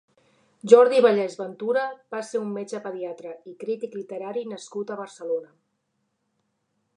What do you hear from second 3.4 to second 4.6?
i crític literari